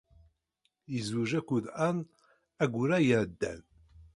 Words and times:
Yezweǧ 0.93 1.31
akked 1.39 1.65
Ann 1.87 1.97
ayyur-a 2.63 2.97
iɛeddan. 3.03 3.61